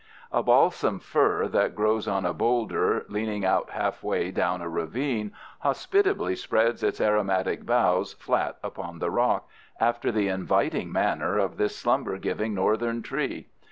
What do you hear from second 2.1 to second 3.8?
a bowlder leaning out